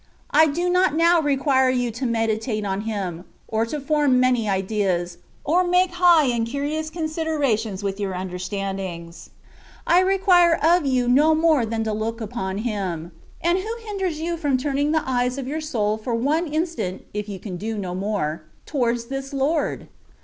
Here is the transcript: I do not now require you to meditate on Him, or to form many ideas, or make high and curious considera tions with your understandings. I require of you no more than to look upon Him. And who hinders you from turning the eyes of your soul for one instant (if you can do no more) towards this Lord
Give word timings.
I 0.31 0.47
do 0.47 0.67
not 0.67 0.95
now 0.95 1.21
require 1.21 1.69
you 1.69 1.91
to 1.91 2.07
meditate 2.07 2.65
on 2.65 2.81
Him, 2.89 3.23
or 3.47 3.67
to 3.67 3.79
form 3.79 4.19
many 4.19 4.49
ideas, 4.49 5.19
or 5.43 5.63
make 5.63 5.91
high 5.91 6.23
and 6.25 6.47
curious 6.47 6.89
considera 6.89 7.55
tions 7.59 7.83
with 7.83 7.99
your 7.99 8.13
understandings. 8.13 9.29
I 9.85 9.99
require 9.99 10.55
of 10.55 10.87
you 10.87 11.07
no 11.07 11.35
more 11.35 11.67
than 11.67 11.83
to 11.83 11.93
look 11.93 12.19
upon 12.19 12.57
Him. 12.65 13.11
And 13.41 13.59
who 13.59 13.75
hinders 13.85 14.19
you 14.19 14.37
from 14.37 14.57
turning 14.57 14.91
the 14.91 15.07
eyes 15.07 15.37
of 15.37 15.47
your 15.47 15.61
soul 15.61 15.99
for 15.99 16.15
one 16.15 16.47
instant 16.47 17.05
(if 17.13 17.29
you 17.29 17.37
can 17.37 17.57
do 17.57 17.77
no 17.77 17.93
more) 17.93 18.45
towards 18.65 19.05
this 19.05 19.31
Lord 19.33 19.87